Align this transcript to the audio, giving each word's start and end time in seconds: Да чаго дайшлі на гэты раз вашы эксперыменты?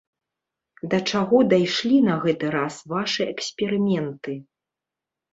Да 0.93 0.99
чаго 1.09 1.41
дайшлі 1.51 1.97
на 2.07 2.15
гэты 2.23 2.45
раз 2.55 2.79
вашы 2.93 3.27
эксперыменты? 3.33 4.33